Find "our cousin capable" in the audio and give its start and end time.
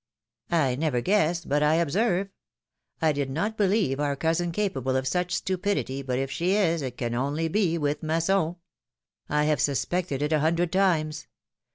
3.99-4.95